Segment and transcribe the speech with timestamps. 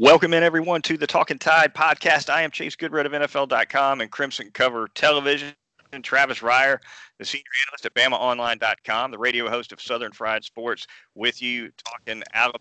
[0.00, 2.30] Welcome in, everyone, to the Talking Tide podcast.
[2.30, 5.52] I am Chase Goodbread of NFL.com and Crimson Cover Television.
[5.92, 6.78] And Travis Reier,
[7.18, 12.22] the senior analyst at BamaOnline.com, the radio host of Southern Fried Sports, with you talking
[12.32, 12.60] Alabama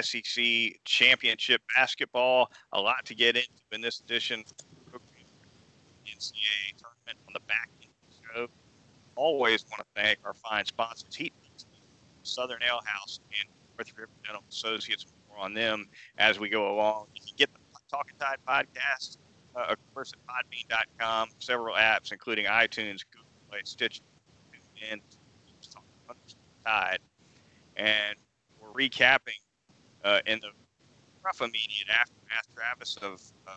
[0.00, 0.42] SEC
[0.86, 2.50] championship basketball.
[2.72, 4.42] A lot to get into in this edition
[6.06, 8.46] NCAA tournament on the back end of the show.
[9.14, 11.34] Always want to thank our fine sponsors, Heat,
[12.22, 15.88] Southern Ale House, and North River Dental Associates more on them
[16.18, 17.06] as we go along.
[17.14, 19.18] You can get the Talking Tide podcast,
[19.54, 24.00] uh, of course, at podbean.com, several apps, including iTunes, Google Play, Stitch,
[24.90, 25.00] and
[26.64, 26.98] Tide.
[27.76, 28.16] And
[28.60, 29.40] we're recapping
[30.04, 30.48] uh, in the
[31.24, 33.52] rough immediate aftermath, Travis, of uh,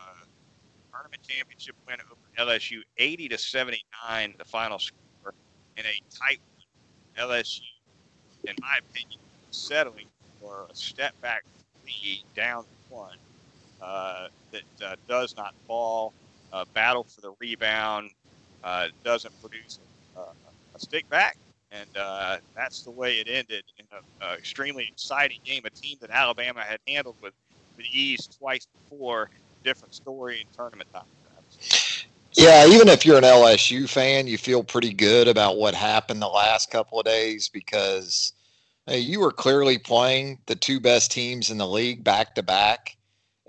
[0.92, 5.34] tournament championship win over LSU, 80 to 79, the final score,
[5.76, 6.40] in a tight
[7.16, 7.28] one.
[7.30, 7.62] LSU,
[8.44, 9.18] in my opinion,
[9.50, 10.06] settling
[10.40, 11.44] for a step back
[11.86, 13.16] lead down one
[13.80, 16.12] uh, that uh, does not fall,
[16.52, 18.10] uh, battle for the rebound,
[18.64, 19.78] uh, doesn't produce
[20.16, 21.36] a, stick back.
[21.72, 21.88] And
[22.54, 25.62] that's the way it ended in an extremely exciting game.
[25.64, 27.34] A team that Alabama had handled with,
[27.76, 29.30] with ease twice before.
[29.64, 31.04] Different story in tournament time.
[32.34, 36.28] Yeah, even if you're an LSU fan, you feel pretty good about what happened the
[36.28, 38.32] last couple of days because
[38.88, 42.96] Hey, you were clearly playing the two best teams in the league back to back,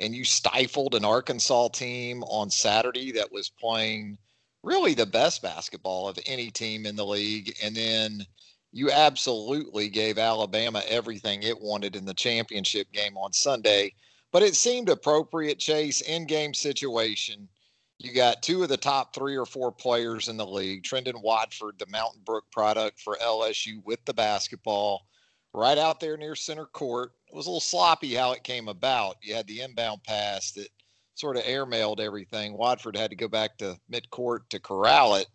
[0.02, 4.18] and you stifled an Arkansas team on Saturday that was playing
[4.64, 7.56] really the best basketball of any team in the league.
[7.62, 8.26] And then
[8.72, 13.94] you absolutely gave Alabama everything it wanted in the championship game on Sunday.
[14.32, 17.48] But it seemed appropriate, Chase, in game situation.
[18.00, 21.76] You got two of the top three or four players in the league Trendon Watford,
[21.78, 25.06] the Mountain Brook product for LSU with the basketball
[25.54, 27.12] right out there near center court.
[27.30, 29.18] It was a little sloppy how it came about.
[29.22, 30.70] You had the inbound pass that
[31.16, 32.58] sort of airmailed everything.
[32.58, 35.28] Watford had to go back to midcourt to corral it.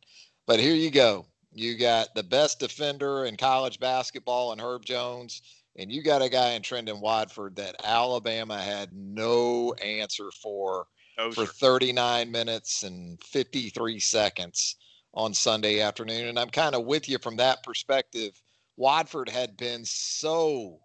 [0.46, 1.26] But here you go.
[1.52, 5.42] You got the best defender in college basketball and Herb Jones,
[5.76, 10.86] and you got a guy in Trendon Watford that Alabama had no answer for
[11.18, 14.76] oh, for 39 minutes and 53 seconds
[15.14, 16.28] on Sunday afternoon.
[16.28, 18.40] And I'm kind of with you from that perspective
[18.76, 20.80] Watford had been so,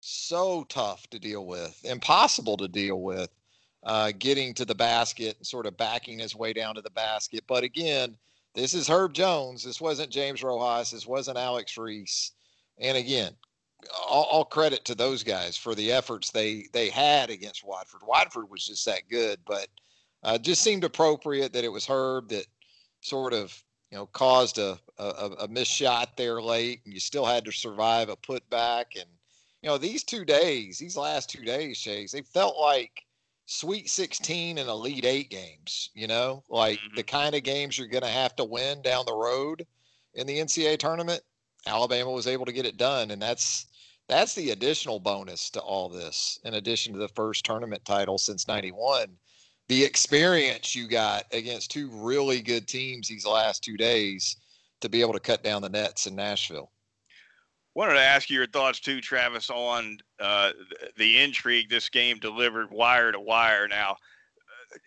[0.00, 3.30] so tough to deal with, impossible to deal with,
[3.84, 7.44] uh, getting to the basket and sort of backing his way down to the basket.
[7.48, 8.16] But again,
[8.54, 9.64] this is Herb Jones.
[9.64, 10.90] This wasn't James Rojas.
[10.90, 12.32] This wasn't Alex Reese.
[12.78, 13.32] And again,
[14.06, 18.02] all, all, credit to those guys for the efforts they they had against Watford.
[18.06, 19.66] Watford was just that good, but
[20.22, 22.46] uh, just seemed appropriate that it was Herb that
[23.00, 23.60] sort of
[23.92, 27.52] you know, caused a, a, a missed shot there late, and you still had to
[27.52, 28.86] survive a putback.
[28.96, 29.04] And,
[29.60, 33.04] you know, these two days, these last two days, Chase, they felt like
[33.44, 36.96] Sweet 16 and Elite Eight games, you know, like mm-hmm.
[36.96, 39.66] the kind of games you're going to have to win down the road
[40.14, 41.20] in the NCAA tournament.
[41.66, 43.66] Alabama was able to get it done, and that's
[44.08, 48.48] that's the additional bonus to all this, in addition to the first tournament title since
[48.48, 49.18] '91
[49.72, 54.36] the experience you got against two really good teams these last two days
[54.82, 56.70] to be able to cut down the nets in Nashville.
[57.74, 60.50] Wanted to ask you your thoughts too, Travis, on uh,
[60.98, 63.66] the intrigue this game delivered wire to wire.
[63.66, 64.78] Now, uh,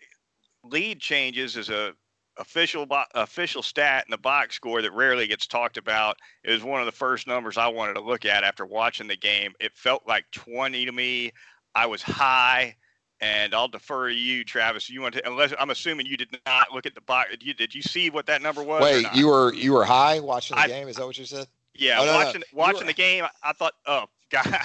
[0.62, 1.92] lead changes is a
[2.36, 2.86] official
[3.16, 6.16] official stat in the box score that rarely gets talked about.
[6.44, 9.16] It was one of the first numbers I wanted to look at after watching the
[9.16, 9.52] game.
[9.58, 11.32] It felt like 20 to me.
[11.74, 12.76] I was high
[13.20, 14.90] and I'll defer to you, Travis.
[14.90, 17.30] You want to, unless I'm assuming you did not look at the box.
[17.30, 18.82] Did you, did you see what that number was?
[18.82, 20.88] Wait, you were you were high watching the I, game?
[20.88, 21.46] Is that what you said?
[21.74, 22.58] Yeah, oh, no, watching no.
[22.58, 23.24] watching were, the game.
[23.42, 24.60] I thought, oh God,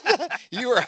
[0.50, 0.84] you were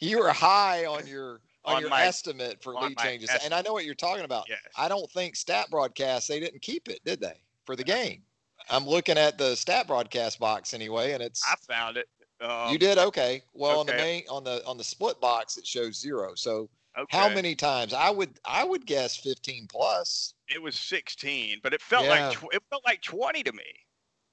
[0.00, 3.44] you were high on your on, on your my, estimate for lead changes, estimate.
[3.46, 4.48] and I know what you're talking about.
[4.48, 4.60] Yes.
[4.76, 8.22] I don't think stat broadcast they didn't keep it, did they, for the game?
[8.70, 12.08] I'm looking at the stat broadcast box anyway, and it's I found it.
[12.40, 13.42] Um, you did okay.
[13.52, 13.80] Well, okay.
[13.80, 16.34] on the main on the on the split box it shows zero.
[16.34, 17.16] So okay.
[17.16, 17.92] how many times?
[17.92, 20.34] I would I would guess 15 plus.
[20.48, 22.28] It was 16, but it felt yeah.
[22.28, 23.62] like it felt like 20 to me.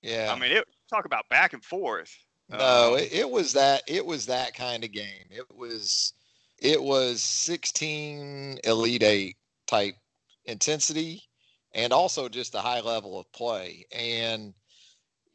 [0.01, 0.31] Yeah.
[0.35, 2.15] I mean, it talk about back and forth.
[2.49, 5.25] No, Um, it, it was that it was that kind of game.
[5.31, 6.13] It was
[6.59, 9.35] it was 16 elite 8
[9.67, 9.95] type
[10.45, 11.23] intensity
[11.73, 13.85] and also just a high level of play.
[13.91, 14.53] And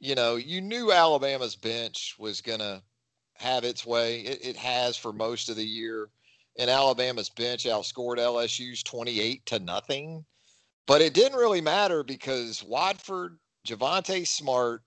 [0.00, 2.82] you know, you knew Alabama's bench was going to
[3.34, 4.20] have its way.
[4.20, 6.08] It, it has for most of the year.
[6.58, 10.24] And Alabama's bench outscored LSU's 28 to nothing.
[10.86, 13.38] But it didn't really matter because Watford,
[13.68, 14.82] Javonte Smart,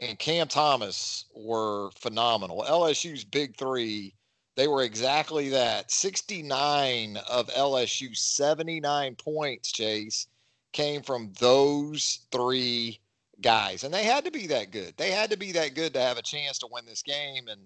[0.00, 2.64] and Cam Thomas were phenomenal.
[2.68, 4.14] LSU's big three,
[4.54, 5.90] they were exactly that.
[5.90, 10.26] 69 of LSU's 79 points, Chase,
[10.72, 13.00] came from those three
[13.42, 13.84] guys.
[13.84, 14.94] And they had to be that good.
[14.96, 17.48] They had to be that good to have a chance to win this game.
[17.48, 17.60] And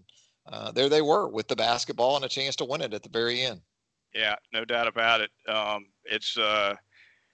[0.51, 3.09] uh, there they were with the basketball and a chance to win it at the
[3.09, 3.61] very end.
[4.15, 5.31] Yeah, no doubt about it.
[5.49, 6.75] Um, it's uh,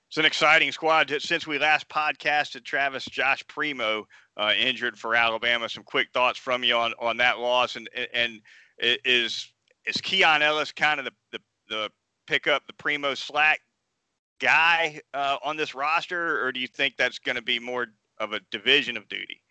[0.09, 1.13] it's an exciting squad.
[1.19, 4.07] Since we last podcasted, Travis Josh Primo
[4.37, 5.69] uh, injured for Alabama.
[5.69, 8.41] Some quick thoughts from you on, on that loss, and and
[8.79, 9.51] is
[9.87, 11.91] is Keon Ellis kind of the the, the
[12.27, 13.61] pick up the Primo slack
[14.39, 17.87] guy uh, on this roster, or do you think that's going to be more
[18.19, 19.43] of a division of duty?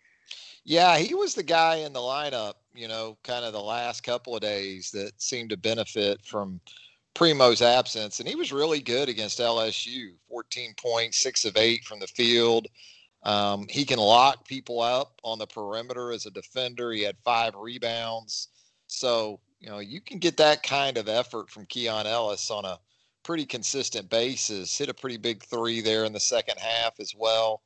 [0.64, 4.34] Yeah, he was the guy in the lineup, you know, kind of the last couple
[4.34, 6.60] of days that seemed to benefit from
[7.14, 8.18] Primo's absence.
[8.18, 12.66] And he was really good against LSU 14 points, six of eight from the field.
[13.22, 16.92] Um, he can lock people up on the perimeter as a defender.
[16.92, 18.48] He had five rebounds.
[18.88, 22.78] So, you know, you can get that kind of effort from Keon Ellis on a
[23.22, 24.76] pretty consistent basis.
[24.76, 27.62] Hit a pretty big three there in the second half as well.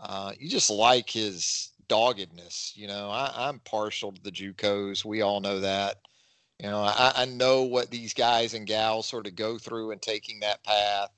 [0.00, 2.72] Uh, you just like his doggedness.
[2.76, 5.04] You know, I, am partial to the JUCOs.
[5.04, 5.96] We all know that.
[6.60, 10.00] You know, I, I, know what these guys and gals sort of go through in
[10.00, 11.10] taking that path.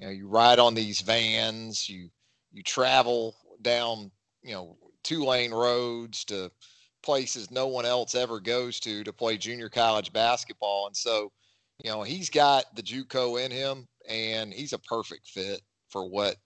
[0.00, 2.08] You know, you ride on these vans, you
[2.52, 4.10] you travel down,
[4.42, 6.50] you know, two lane roads to
[7.02, 10.86] places no one else ever goes to to play junior college basketball.
[10.86, 11.30] And so,
[11.84, 16.36] you know, he's got the JUCO in him, and he's a perfect fit for what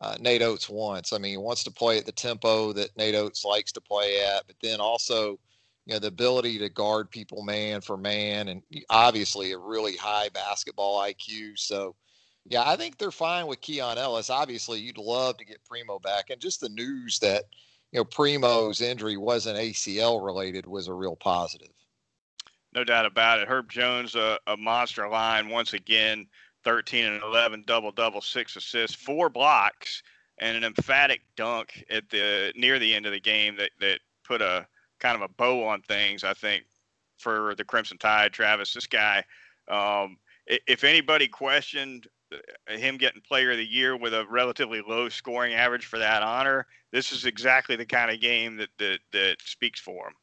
[0.00, 1.12] uh, Nate Oats wants.
[1.12, 4.20] I mean, he wants to play at the tempo that Nate Oats likes to play
[4.22, 5.38] at, but then also,
[5.86, 10.28] you know, the ability to guard people man for man, and obviously a really high
[10.28, 11.58] basketball IQ.
[11.58, 11.94] So,
[12.44, 14.30] yeah, I think they're fine with Keon Ellis.
[14.30, 17.44] Obviously, you'd love to get Primo back, and just the news that
[17.92, 21.72] you know Primo's injury wasn't ACL related was a real positive.
[22.74, 23.48] No doubt about it.
[23.48, 26.26] Herb Jones, a, a monster line once again.
[26.66, 30.02] 13 and 11 double double six assists four blocks
[30.38, 34.42] and an emphatic dunk at the near the end of the game that that put
[34.42, 34.66] a
[34.98, 36.64] kind of a bow on things i think
[37.18, 38.32] for the crimson tide.
[38.32, 39.22] Travis this guy
[39.68, 45.08] um, if anybody questioned uh, him getting player of the year with a relatively low
[45.08, 49.36] scoring average for that honor this is exactly the kind of game that that, that
[49.44, 50.14] speaks for him.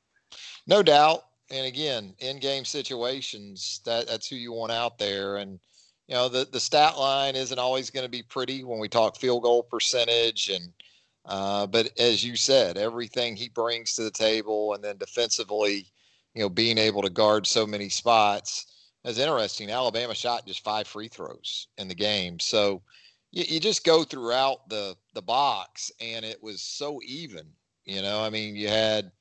[0.68, 1.22] No doubt.
[1.52, 5.38] And again in game situations that that's who you want out there.
[5.38, 5.60] And
[6.08, 9.18] you know the the stat line isn't always going to be pretty when we talk
[9.18, 10.72] field goal percentage and
[11.26, 15.86] uh, but as you said everything he brings to the table and then defensively
[16.36, 18.68] you know being able to guard so many spots
[19.06, 19.70] is interesting.
[19.70, 22.40] Alabama shot just five free throws in the game.
[22.40, 22.82] So
[23.32, 27.46] you, you just go throughout the the box and it was so even
[27.86, 28.22] you know?
[28.22, 29.12] I mean you had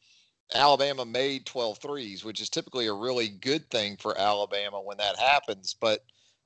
[0.55, 5.19] alabama made 12 threes which is typically a really good thing for alabama when that
[5.19, 6.01] happens but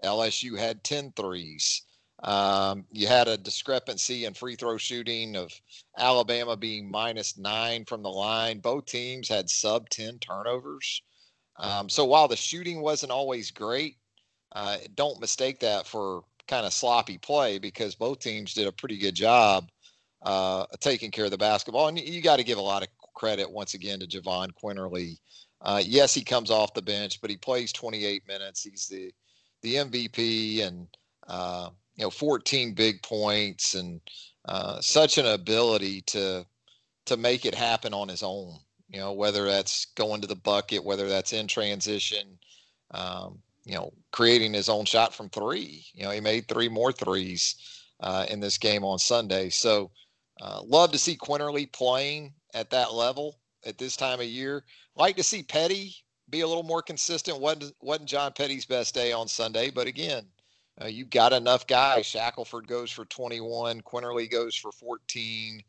[0.04, 1.82] LSU had 10 threes.
[2.22, 5.52] Um, you had a discrepancy in free throw shooting of
[5.98, 8.58] Alabama being minus nine from the line.
[8.58, 11.02] Both teams had sub 10 turnovers.
[11.58, 13.96] Um, so while the shooting wasn't always great,
[14.52, 18.98] uh, don't mistake that for kind of sloppy play because both teams did a pretty
[18.98, 19.68] good job
[20.22, 21.88] uh, taking care of the basketball.
[21.88, 25.18] And you got to give a lot of credit once again to Jahvon Quinerly.
[25.60, 28.62] Uh, yes, he comes off the bench, but he plays 28 minutes.
[28.62, 29.10] He's the
[29.66, 30.86] the MVP and
[31.26, 34.00] uh, you know 14 big points and
[34.48, 36.46] uh, such an ability to
[37.06, 38.54] to make it happen on his own.
[38.88, 42.38] You know whether that's going to the bucket, whether that's in transition,
[42.92, 45.84] um, you know creating his own shot from three.
[45.94, 47.56] You know he made three more threes
[47.98, 49.50] uh, in this game on Sunday.
[49.50, 49.90] So
[50.40, 54.62] uh, love to see Quinerly playing at that level at this time of year.
[54.94, 55.96] Like to see Petty
[56.36, 57.40] be a little more consistent.
[57.40, 60.26] wasn't wasn't John Petty's best day on Sunday, but again,
[60.80, 62.04] uh, you've got enough guys.
[62.04, 65.62] Shackelford goes for 21, Quinerly goes for 14,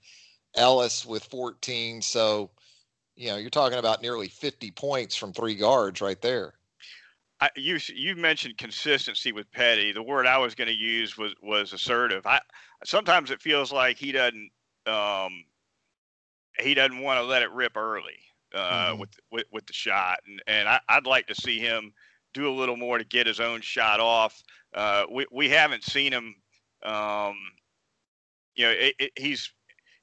[0.56, 2.02] Ellis with 14.
[2.02, 2.50] So,
[3.16, 6.56] you know, you're talking about nearly 50 points from three guards right there.
[7.40, 9.92] I, you you mentioned consistency with Petty.
[9.94, 12.26] The word I was going to use was was assertive.
[12.26, 12.42] I
[12.84, 14.50] sometimes it feels like he doesn't
[14.88, 15.46] um,
[16.60, 18.18] he doesn't want to let it rip early
[18.58, 19.00] uh, mm-hmm.
[19.00, 21.94] with, with with the shot, and and I, would like to see him
[22.34, 24.42] do a little more to get his own shot off.
[24.74, 26.36] Uh, we we haven't seen him.
[26.84, 27.36] Um,
[28.56, 29.52] you know, it, it, he's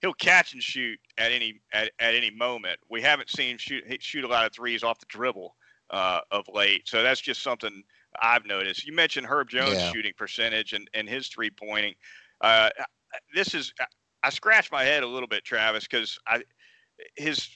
[0.01, 2.79] he'll catch and shoot at any at, at any moment.
[2.91, 5.55] We haven't seen him shoot shoot a lot of threes off the dribble
[5.91, 7.83] uh, of late, so that's just something
[8.21, 8.87] I've noticed.
[8.87, 9.93] You mentioned Herb Jones' yeah.
[9.93, 11.95] shooting percentage and and his three pointing.
[12.41, 12.71] Uh,
[13.35, 13.73] this is
[14.23, 16.43] I scratched my head a little bit, Travis, because I
[17.17, 17.49] his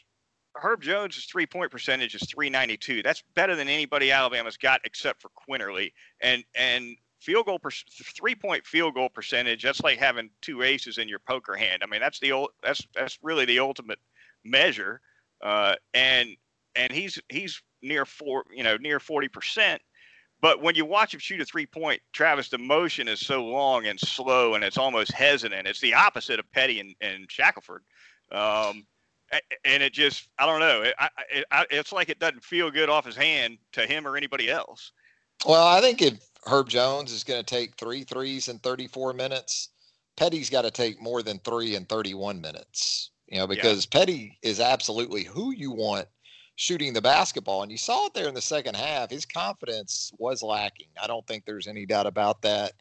[0.61, 3.03] Herb Jones' three point percentage is 392.
[3.03, 5.93] That's better than anybody Alabama's got except for Quinerly.
[6.21, 9.63] And and field goal per, three point field goal percentage.
[9.63, 11.83] That's like having two aces in your poker hand.
[11.83, 13.99] I mean, that's the old that's that's really the ultimate
[14.45, 15.01] measure.
[15.43, 16.31] Uh, and
[16.75, 19.83] and he's he's near four you know near 40 percent.
[20.41, 23.87] But when you watch him shoot a three point, Travis, the motion is so long
[23.87, 25.67] and slow, and it's almost hesitant.
[25.67, 27.83] It's the opposite of Petty and, and Shackelford.
[28.31, 28.87] Um,
[29.65, 30.83] and it just, I don't know.
[30.83, 30.95] It,
[31.31, 34.93] it, it's like it doesn't feel good off his hand to him or anybody else.
[35.47, 36.15] Well, I think if
[36.47, 39.71] Herb Jones is going to take three threes in 34 minutes,
[40.17, 43.11] Petty's got to take more than three in 31 minutes.
[43.29, 43.99] You know, because yeah.
[43.99, 46.09] Petty is absolutely who you want
[46.57, 47.63] shooting the basketball.
[47.63, 49.11] And you saw it there in the second half.
[49.11, 50.89] His confidence was lacking.
[51.01, 52.73] I don't think there's any doubt about that.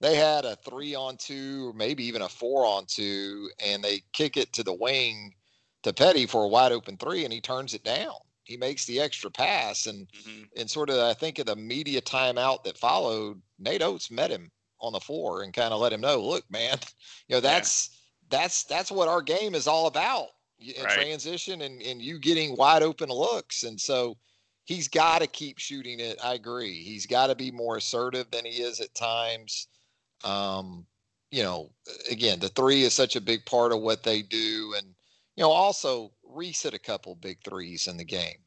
[0.00, 4.02] They had a three on two, or maybe even a four on two, and they
[4.12, 5.34] kick it to the wing
[5.82, 8.14] to Petty for a wide open three, and he turns it down.
[8.44, 10.42] He makes the extra pass, and mm-hmm.
[10.56, 14.50] and sort of I think of the media timeout that followed, Nate Oats met him
[14.80, 16.78] on the floor and kind of let him know, look, man,
[17.28, 18.38] you know that's yeah.
[18.38, 20.28] that's that's what our game is all about
[20.60, 20.94] in right.
[20.94, 23.62] transition and, and you getting wide open looks.
[23.62, 24.16] And so
[24.64, 26.18] he's got to keep shooting it.
[26.22, 26.82] I agree.
[26.82, 29.68] He's got to be more assertive than he is at times.
[30.24, 30.86] Um,
[31.30, 31.70] you know,
[32.10, 34.74] again, the three is such a big part of what they do.
[34.76, 34.94] And,
[35.38, 38.38] you know, also Reese hit a couple big threes in the game.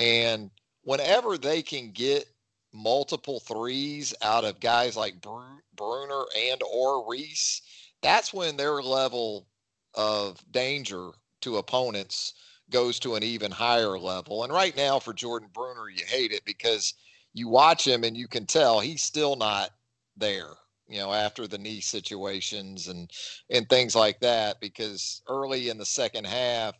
[0.00, 0.50] And
[0.82, 2.24] whenever they can get
[2.72, 7.62] multiple threes out of guys like Bruner and or Reese,
[8.02, 9.46] that's when their level
[9.94, 11.10] of danger
[11.42, 12.34] to opponents
[12.70, 14.42] goes to an even higher level.
[14.42, 16.94] And right now for Jordan Bruner, you hate it because
[17.34, 19.70] you watch him and you can tell he's still not
[20.16, 20.50] there,
[20.92, 23.10] you know, after the knee situations and
[23.48, 26.74] and things like that because early in the second half,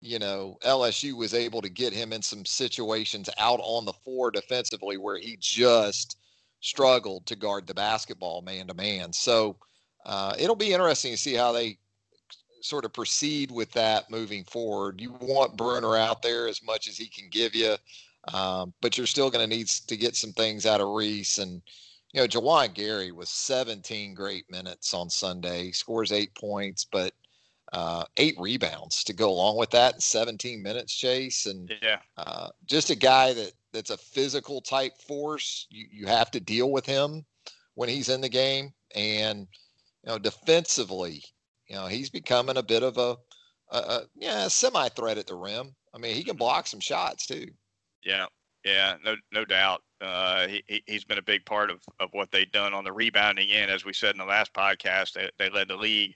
[0.00, 4.30] you know, LSU was able to get him in some situations out on the floor
[4.30, 6.16] defensively where he just
[6.60, 9.12] struggled to guard the basketball man to man.
[9.12, 9.56] So
[10.06, 11.76] uh, it'll be interesting to see how they
[12.62, 15.02] sort of proceed with that moving forward.
[15.02, 17.76] You want Bruner out there as much as he can give you,
[18.32, 21.36] um, but you're still going to need to get some things out of Reese.
[21.36, 21.60] And,
[22.14, 27.12] you know, Juwan Gary was 17 great minutes on Sunday, scores eight points, but
[27.72, 31.46] uh, eight rebounds to go along with that in 17 minutes, Chase.
[31.46, 35.66] And yeah, uh, just a guy that that's a physical type force.
[35.70, 37.24] You, you have to deal with him
[37.74, 38.72] when he's in the game.
[38.94, 39.48] And,
[40.04, 41.24] you know, defensively,
[41.68, 43.16] you know, he's becoming a bit of a,
[43.72, 45.74] a, a yeah semi threat at the rim.
[45.92, 47.48] I mean, he can block some shots too.
[48.04, 48.26] Yeah,
[48.64, 49.82] yeah, no, no doubt.
[50.00, 53.50] Uh, he, he's been a big part of, of what they've done on the rebounding
[53.50, 53.70] end.
[53.70, 56.14] As we said in the last podcast, they, they led the league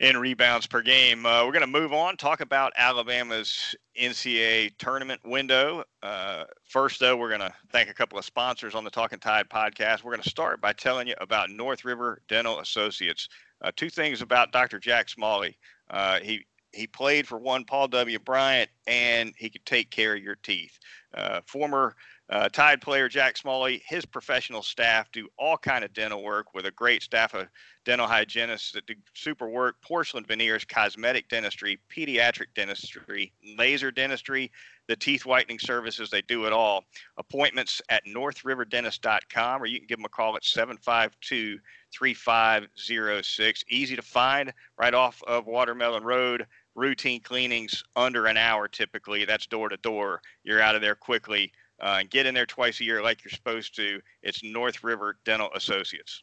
[0.00, 1.24] in rebounds per game.
[1.24, 5.84] Uh, we're going to move on, talk about Alabama's NCAA tournament window.
[6.02, 9.48] Uh, first, though, we're going to thank a couple of sponsors on the Talking Tide
[9.48, 10.02] podcast.
[10.02, 13.28] We're going to start by telling you about North River Dental Associates.
[13.62, 14.80] Uh, two things about Dr.
[14.80, 15.56] Jack Smalley.
[15.88, 18.18] Uh, he he played for one Paul W.
[18.18, 20.78] Bryant, and he could take care of your teeth.
[21.14, 21.94] Uh, former
[22.32, 26.64] uh, Tide player Jack Smalley, his professional staff do all kind of dental work with
[26.64, 27.46] a great staff of
[27.84, 34.50] dental hygienists that do super work, porcelain veneers, cosmetic dentistry, pediatric dentistry, laser dentistry,
[34.88, 36.08] the teeth whitening services.
[36.08, 36.84] They do it all.
[37.18, 41.58] Appointments at northriverdentist.com, or you can give them a call at 752
[41.92, 43.64] 3506.
[43.68, 46.46] Easy to find right off of Watermelon Road.
[46.74, 49.24] Routine cleanings under an hour typically.
[49.24, 50.22] That's door to door.
[50.44, 51.52] You're out of there quickly.
[51.80, 54.00] Uh, and get in there twice a year like you're supposed to.
[54.22, 56.22] It's North River Dental Associates.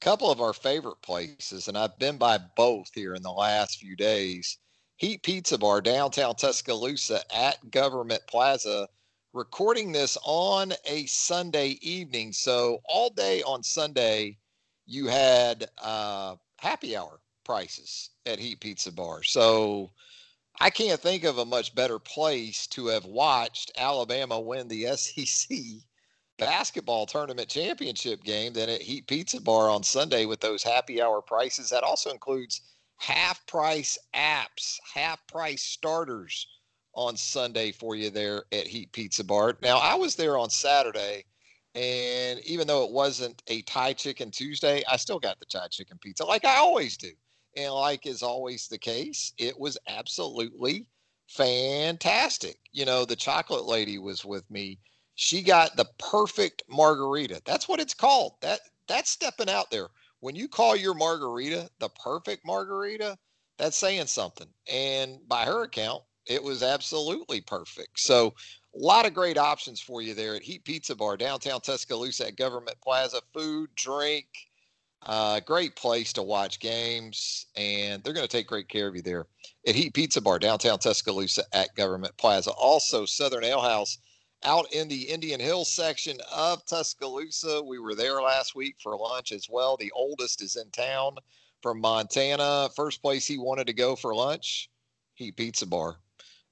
[0.00, 3.96] Couple of our favorite places, and I've been by both here in the last few
[3.96, 4.58] days.
[4.96, 8.88] Heat Pizza Bar, downtown Tuscaloosa at Government Plaza.
[9.32, 12.32] Recording this on a Sunday evening.
[12.32, 14.38] So, all day on Sunday,
[14.86, 19.22] you had uh, happy hour prices at Heat Pizza Bar.
[19.22, 19.90] So
[20.60, 25.58] I can't think of a much better place to have watched Alabama win the SEC
[26.38, 31.22] basketball tournament championship game than at Heat Pizza Bar on Sunday with those happy hour
[31.22, 31.70] prices.
[31.70, 32.62] That also includes
[32.96, 36.46] half price apps, half price starters
[36.94, 39.56] on Sunday for you there at Heat Pizza Bar.
[39.62, 41.24] Now, I was there on Saturday,
[41.74, 45.98] and even though it wasn't a Thai Chicken Tuesday, I still got the Thai Chicken
[45.98, 47.10] Pizza like I always do.
[47.56, 50.86] And like is always the case, it was absolutely
[51.28, 52.58] fantastic.
[52.72, 54.78] You know, the chocolate lady was with me.
[55.14, 57.40] She got the perfect margarita.
[57.44, 58.34] That's what it's called.
[58.40, 59.88] That that's stepping out there.
[60.20, 63.18] When you call your margarita the perfect margarita,
[63.58, 64.48] that's saying something.
[64.72, 68.00] And by her account, it was absolutely perfect.
[68.00, 68.34] So,
[68.74, 72.36] a lot of great options for you there at Heat Pizza Bar, downtown Tuscaloosa at
[72.36, 73.20] Government Plaza.
[73.32, 74.26] Food, drink,
[75.06, 79.02] uh, great place to watch games, and they're going to take great care of you
[79.02, 79.26] there
[79.66, 82.50] at Heat Pizza Bar, downtown Tuscaloosa at Government Plaza.
[82.52, 83.98] Also, Southern Ale House
[84.44, 87.62] out in the Indian Hills section of Tuscaloosa.
[87.62, 89.76] We were there last week for lunch as well.
[89.76, 91.16] The oldest is in town
[91.62, 92.68] from Montana.
[92.76, 94.70] First place he wanted to go for lunch,
[95.14, 95.96] Heat Pizza Bar.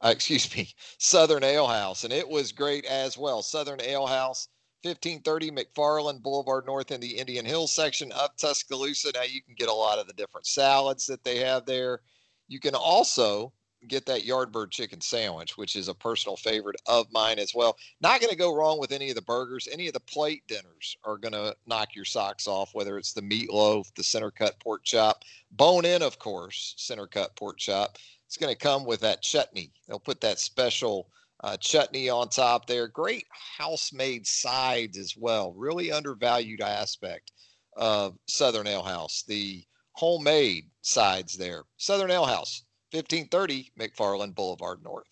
[0.00, 0.68] Uh, excuse me,
[0.98, 2.04] Southern Ale House.
[2.04, 3.42] And it was great as well.
[3.42, 4.48] Southern Ale House,
[4.84, 9.12] 1530 McFarland Boulevard North in the Indian Hills section of Tuscaloosa.
[9.14, 12.00] Now you can get a lot of the different salads that they have there.
[12.48, 13.52] You can also
[13.88, 17.76] get that Yardbird chicken sandwich, which is a personal favorite of mine as well.
[18.00, 19.68] Not going to go wrong with any of the burgers.
[19.70, 23.22] Any of the plate dinners are going to knock your socks off, whether it's the
[23.22, 25.22] meatloaf, the center cut pork chop,
[25.52, 27.98] bone in, of course, center cut pork chop.
[28.26, 29.70] It's going to come with that chutney.
[29.86, 31.08] They'll put that special
[31.42, 32.88] uh, chutney on top there.
[32.88, 33.26] Great
[33.58, 35.52] house made sides as well.
[35.52, 37.32] Really undervalued aspect
[37.76, 39.24] of Southern Ale House.
[39.26, 41.64] The homemade sides there.
[41.76, 45.06] Southern Ale House 1530 McFarland Boulevard North.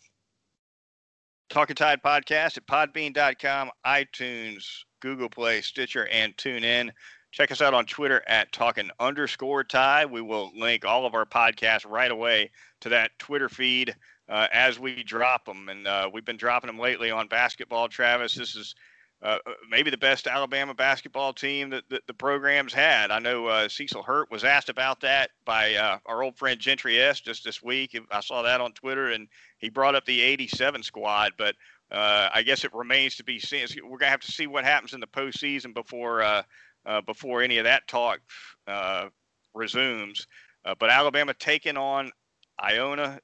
[1.49, 4.65] Talking Tide podcast at podbean.com, iTunes,
[5.01, 6.91] Google Play, Stitcher, and TuneIn.
[7.33, 10.11] Check us out on Twitter at talking underscore tide.
[10.11, 12.51] We will link all of our podcasts right away
[12.83, 13.95] to that Twitter feed
[14.31, 15.69] uh, as we drop them.
[15.69, 18.35] And uh, we've been dropping them lately on basketball, Travis.
[18.35, 18.75] This is
[19.23, 23.11] uh, uh, maybe the best Alabama basketball team that, that the program's had.
[23.11, 26.99] I know uh, Cecil Hurt was asked about that by uh, our old friend Gentry
[26.99, 27.99] Estes just this week.
[28.11, 31.33] I saw that on Twitter, and he brought up the 87 squad.
[31.37, 31.55] But
[31.91, 33.67] uh, I guess it remains to be seen.
[33.85, 36.43] We're gonna have to see what happens in the postseason before uh,
[37.05, 38.21] before any of that talk
[39.55, 40.27] resumes.
[40.79, 42.11] but Alabama taking on
[42.63, 43.21] Iona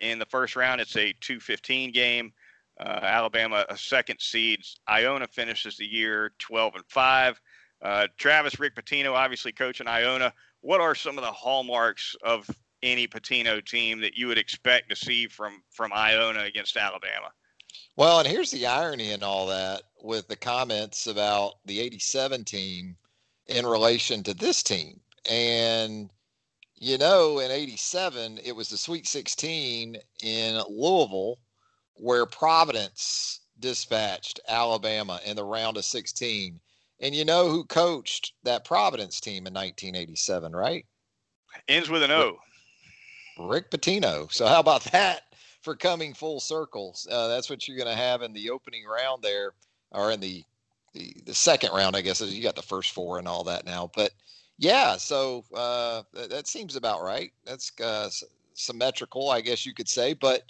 [0.00, 0.80] in the first round.
[0.80, 2.32] It's a 2:15 game.
[2.80, 4.60] Uh, Alabama, a second seed.
[4.88, 7.40] Iona finishes the year 12 and 5.
[7.82, 10.32] Uh, Travis Rick Pitino, obviously coaching Iona.
[10.62, 12.48] What are some of the hallmarks of
[12.82, 17.30] any Pitino team that you would expect to see from from Iona against Alabama?
[17.96, 22.96] Well, and here's the irony in all that with the comments about the 87 team
[23.46, 25.00] in relation to this team.
[25.30, 26.10] And,
[26.82, 31.38] you know, in 87, it was the Sweet 16 in Louisville
[31.94, 36.58] where Providence dispatched Alabama in the round of 16.
[36.98, 40.84] And you know who coached that Providence team in 1987, right?
[41.68, 42.36] Ends with an O.
[43.38, 44.32] Rick Pitino.
[44.32, 45.22] So how about that
[45.60, 46.96] for coming full circle?
[47.08, 49.52] Uh, that's what you're going to have in the opening round there,
[49.92, 50.42] or in the,
[50.94, 52.20] the the second round, I guess.
[52.20, 54.10] You got the first four and all that now, but
[54.62, 54.96] yeah.
[54.96, 57.32] So uh, that, seems about right.
[57.44, 58.08] That's uh,
[58.54, 60.44] symmetrical, I guess you could say, but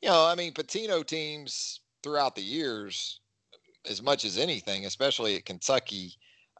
[0.00, 3.18] you know, I mean, Pitino teams throughout the years,
[3.90, 6.12] as much as anything, especially at Kentucky,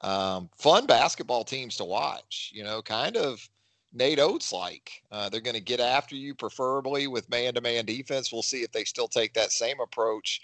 [0.02, 2.50] um, fun basketball teams to watch.
[2.52, 3.48] You know, kind of
[3.92, 4.90] Nate Oats like.
[5.12, 8.32] Uh, they're going to get after you, preferably with man-to-man defense.
[8.32, 10.40] We'll see if they still take that same approach,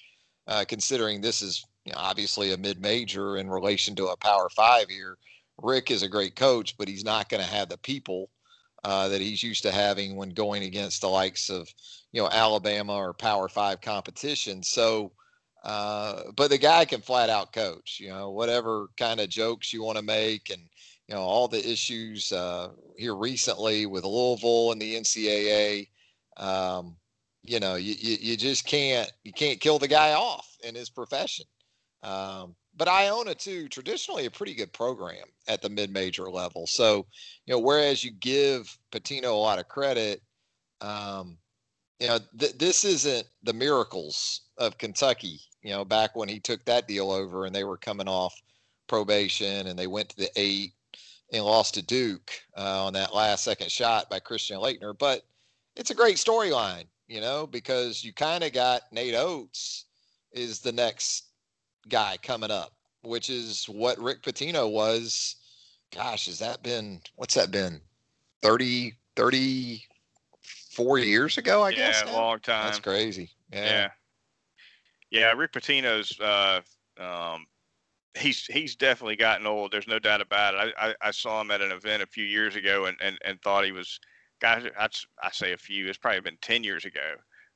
[0.46, 4.88] uh, considering this is you know, obviously a mid-major in relation to a Power Five
[4.88, 5.18] here.
[5.62, 8.30] Rick is a great coach, but he's not going to have the people
[8.84, 11.72] uh, that he's used to having when going against the likes of
[12.12, 14.62] you know Alabama or Power Five competition.
[14.62, 15.12] So,
[15.64, 17.98] uh, but the guy can flat out coach.
[17.98, 20.62] You know, whatever kind of jokes you want to make, and
[21.08, 25.88] you know all the issues uh, here recently with Louisville and the NCAA.
[26.36, 26.96] Um,
[27.42, 30.90] you know, you, you, you just can't you can't kill the guy off in his
[30.90, 31.46] profession.
[32.02, 36.66] Um, but Iona too, traditionally a pretty good program at the mid-major level.
[36.66, 37.06] So,
[37.46, 40.22] you know, whereas you give Pitino a lot of credit,
[40.80, 41.38] um,
[42.00, 45.40] you know, th- this isn't the miracles of Kentucky.
[45.62, 48.34] You know, back when he took that deal over and they were coming off
[48.86, 50.72] probation and they went to the eight
[51.32, 54.96] and lost to Duke uh, on that last second shot by Christian Laettner.
[54.98, 55.22] But
[55.76, 59.86] it's a great storyline, you know, because you kind of got Nate Oats
[60.32, 61.28] is the next
[61.88, 65.36] guy coming up, which is what Rick Pitino was.
[65.94, 67.80] Gosh, has that been what's that been?
[68.42, 72.02] 30, 34 years ago, I yeah, guess.
[72.06, 72.66] Yeah, long time.
[72.66, 73.30] That's crazy.
[73.52, 73.64] Yeah.
[73.64, 73.88] Yeah.
[75.10, 76.60] Yeah, Rick Pitino's uh,
[77.00, 77.46] um,
[78.14, 79.72] he's he's definitely gotten old.
[79.72, 80.74] There's no doubt about it.
[80.78, 83.40] I, I, I, saw him at an event a few years ago and, and, and
[83.40, 84.00] thought he was
[84.40, 84.64] guys.
[84.78, 84.88] I,
[85.22, 85.86] I say a few.
[85.86, 87.14] It's probably been ten years ago,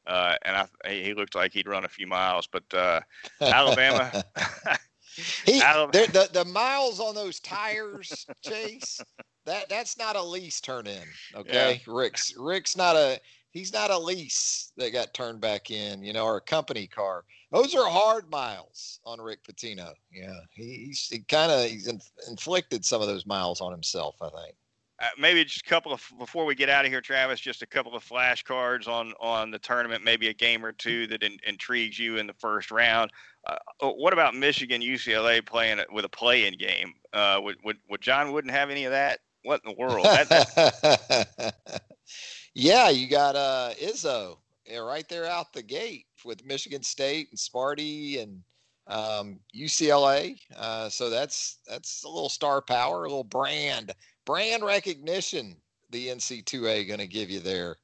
[0.09, 2.49] uh, and I he looked like he'd run a few miles.
[2.51, 3.01] But uh,
[3.41, 4.25] Alabama.
[5.45, 6.07] he, Alabama.
[6.13, 9.01] the the miles on those tires, Chase.
[9.45, 11.05] That that's not a lease turn in.
[11.35, 11.93] Okay, yeah.
[11.93, 16.25] Rick's Rick's not a he's not a lease that got turned back in, you know,
[16.25, 17.25] or a company car.
[17.51, 19.93] Those are hard miles on Rick Pitino.
[20.13, 21.91] Yeah, he, he's he kind of he's
[22.29, 24.17] inflicted some of those miles on himself.
[24.21, 24.55] I think.
[25.01, 27.39] Uh, maybe just a couple of before we get out of here, Travis.
[27.39, 30.03] Just a couple of flashcards on on the tournament.
[30.03, 33.13] Maybe a game or two that in, intrigues you in the first round.
[33.47, 36.95] Uh, oh, what about Michigan UCLA playing with a play-in game?
[37.13, 39.21] Uh, would, would would John have any of that?
[39.45, 40.05] What in the world?
[40.05, 41.55] That,
[42.55, 44.39] yeah, you got uh, Izzo
[44.77, 48.43] right there out the gate with Michigan State and Sparty and
[48.89, 50.39] um, UCLA.
[50.57, 53.93] Uh, so that's that's a little star power, a little brand
[54.29, 55.57] brand recognition.
[55.91, 57.77] The NC2A going to give you there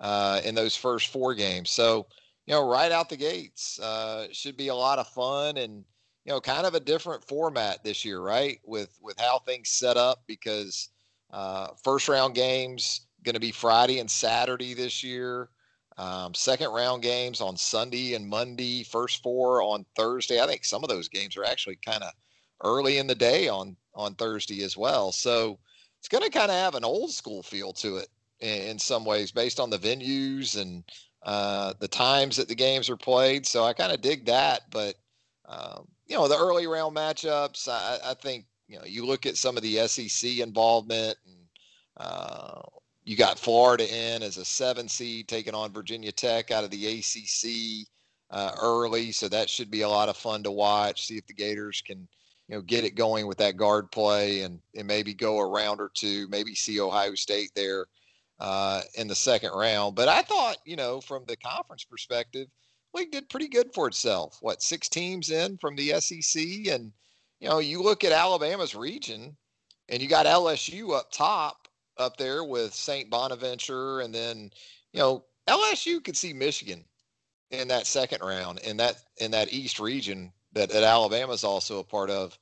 [0.00, 1.70] uh, in those first four games.
[1.70, 2.06] So
[2.46, 5.84] you know, right out the gates, uh, should be a lot of fun and
[6.24, 8.60] you know, kind of a different format this year, right?
[8.64, 10.88] With with how things set up because
[11.32, 15.48] uh, first round games going to be Friday and Saturday this year.
[15.96, 20.40] Um, second round games on Sunday and Monday, first four on Thursday.
[20.40, 22.12] I think some of those games are actually kind of
[22.62, 25.10] early in the day on on Thursday as well.
[25.10, 25.58] So
[25.98, 28.08] it's going to kind of have an old school feel to it
[28.40, 30.84] in, in some ways, based on the venues and
[31.22, 33.46] uh, the times that the games are played.
[33.46, 34.62] So I kind of dig that.
[34.70, 34.94] But
[35.46, 39.36] um, you know, the early round matchups, I, I, think you know you look at
[39.36, 41.36] some of the SEC involvement and.
[41.96, 42.60] Uh,
[43.08, 46.98] you got Florida in as a seven seed, taking on Virginia Tech out of the
[46.98, 47.88] ACC
[48.30, 51.06] uh, early, so that should be a lot of fun to watch.
[51.06, 52.06] See if the Gators can,
[52.48, 55.80] you know, get it going with that guard play and and maybe go a round
[55.80, 57.86] or two, maybe see Ohio State there
[58.40, 59.94] uh, in the second round.
[59.94, 62.48] But I thought, you know, from the conference perspective,
[62.94, 64.38] league did pretty good for itself.
[64.40, 66.90] What six teams in from the SEC, and
[67.40, 69.36] you know, you look at Alabama's region,
[69.90, 73.10] and you got LSU up top up there with St.
[73.10, 74.50] Bonaventure, and then
[74.92, 76.84] you know LSU could see Michigan
[77.50, 81.84] in that second round in that in that East region that, that Alabama's also a
[81.84, 82.38] part of.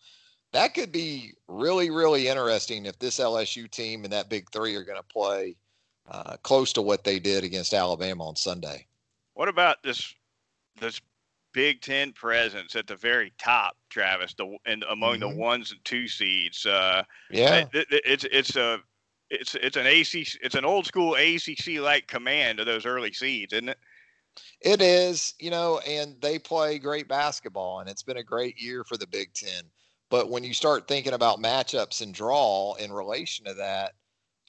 [0.53, 4.85] That could be really really interesting if this LSU team and that Big Three are
[4.85, 5.57] going to play
[6.11, 8.87] uh, close to what they did against Alabama on Sunday.
[9.35, 10.14] What about this
[10.81, 11.01] this
[11.53, 15.31] Big Ten presence at the very top, Travis, the and among mm-hmm.
[15.31, 16.64] the ones and two seeds?
[16.66, 18.79] Uh, yeah, it, it, it's it's a
[19.31, 23.53] it's it's an ACC it's an old school ACC like command of those early seeds,
[23.53, 23.79] isn't it?
[24.61, 28.85] It is, you know, and they play great basketball, and it's been a great year
[28.85, 29.62] for the Big Ten.
[30.11, 33.92] But when you start thinking about matchups and draw in relation to that,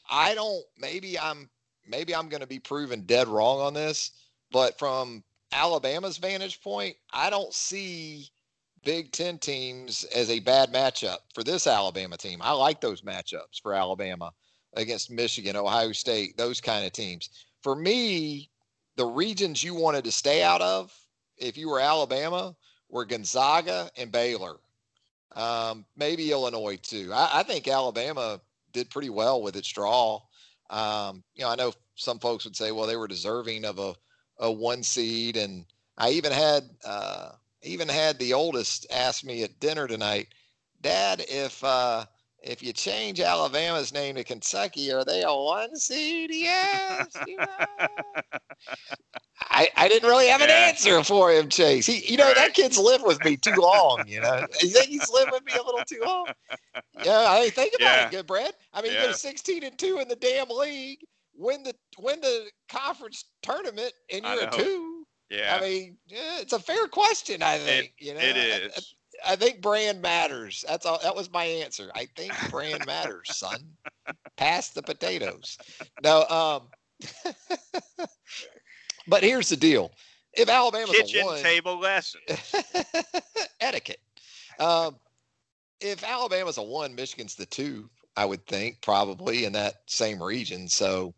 [0.09, 0.63] I don't.
[0.77, 1.49] Maybe I'm
[1.85, 4.11] maybe I'm going to be proven dead wrong on this,
[4.51, 8.29] but from Alabama's vantage point, I don't see
[8.83, 12.39] Big Ten teams as a bad matchup for this Alabama team.
[12.41, 14.31] I like those matchups for Alabama
[14.75, 17.29] against Michigan, Ohio State, those kind of teams.
[17.63, 18.49] For me,
[18.97, 20.93] the regions you wanted to stay out of,
[21.37, 22.55] if you were Alabama,
[22.89, 24.57] were Gonzaga and Baylor.
[25.33, 27.11] Um, maybe Illinois too.
[27.13, 28.41] I, I, think Alabama
[28.73, 30.21] did pretty well with its draw.
[30.71, 33.93] Um, you know, I know some folks would say, well, they were deserving of a,
[34.39, 35.65] a one seed, and
[35.97, 37.31] I even had uh,
[37.61, 40.29] even had the oldest ask me at dinner tonight,
[40.81, 42.05] Dad, if uh,
[42.47, 46.29] if you change Alabama's name to Kentucky, are they a one seed?
[46.33, 47.07] Yes.
[49.41, 50.67] I, I didn't really have an yeah.
[50.69, 51.85] answer for him, Chase.
[51.85, 54.03] He, you know, that kid's lived with me too long.
[54.07, 56.27] You know, you think he's lived with me a little too long?
[57.03, 58.05] Yeah, I mean, think about yeah.
[58.05, 58.53] it, good Brad.
[58.73, 59.01] I mean, yeah.
[59.01, 60.99] you go 16 and two in the damn league,
[61.35, 65.05] win the win the conference tournament, and you're a two.
[65.29, 65.57] Yeah.
[65.59, 67.43] I mean, yeah, it's a fair question.
[67.43, 68.95] I think it, you know it is.
[69.25, 70.63] I think brand matters.
[70.67, 70.99] That's all.
[71.01, 71.91] That was my answer.
[71.95, 73.59] I think brand matters, son.
[74.35, 75.57] Pass the potatoes.
[76.03, 76.63] No, um,
[79.07, 79.91] but here's the deal:
[80.33, 82.21] if Alabama's kitchen a one, table lesson
[83.59, 84.01] etiquette.
[84.59, 84.97] Um,
[85.79, 87.89] if Alabama's a one, Michigan's the two.
[88.15, 90.67] I would think probably in that same region.
[90.67, 91.13] So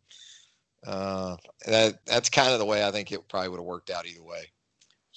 [0.86, 4.06] uh, that that's kind of the way I think it probably would have worked out
[4.06, 4.50] either way.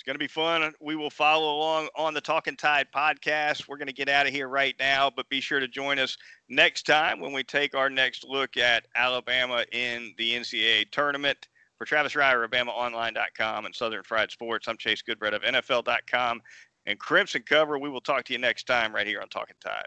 [0.02, 0.72] It's going to be fun.
[0.80, 3.68] We will follow along on the Talking Tide podcast.
[3.68, 6.18] We're going to get out of here right now, but be sure to join us
[6.48, 11.46] next time when we take our next look at Alabama in the NCAA tournament.
[11.78, 16.40] For Travis Reier of BamaOnline.com and Southern Fried Sports, I'm Chase Goodbread of NFL.com
[16.86, 17.78] and Crimson Cover.
[17.78, 19.86] We will talk to you next time right here on Talking Tide.